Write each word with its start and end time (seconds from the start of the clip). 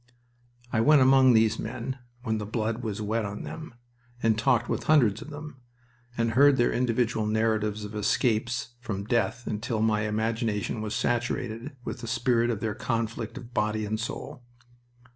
I 0.73 0.81
went 0.81 1.03
among 1.03 1.33
these 1.33 1.59
men 1.59 1.99
when 2.23 2.39
the 2.39 2.45
blood 2.47 2.81
was 2.81 3.03
wet 3.03 3.23
on 3.23 3.43
them, 3.43 3.75
and 4.23 4.35
talked 4.35 4.67
with 4.67 4.85
hundreds 4.85 5.21
of 5.21 5.29
them, 5.29 5.57
and 6.17 6.31
heard 6.31 6.57
their 6.57 6.73
individual 6.73 7.27
narratives 7.27 7.85
of 7.85 7.93
escapes 7.93 8.69
from 8.79 9.03
death 9.05 9.45
until 9.45 9.79
my 9.83 10.07
imagination 10.07 10.81
was 10.81 10.95
saturated 10.95 11.75
with 11.85 11.99
the 11.99 12.07
spirit 12.07 12.49
of 12.49 12.61
their 12.61 12.73
conflict 12.73 13.37
of 13.37 13.53
body 13.53 13.85
and 13.85 13.99
soul. 13.99 14.41